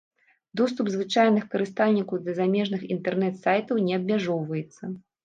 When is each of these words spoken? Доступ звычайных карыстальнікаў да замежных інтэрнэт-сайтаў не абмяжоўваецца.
Доступ 0.59 0.87
звычайных 0.93 1.43
карыстальнікаў 1.53 2.23
да 2.29 2.35
замежных 2.39 2.81
інтэрнэт-сайтаў 2.97 3.83
не 3.91 3.95
абмяжоўваецца. 3.99 4.83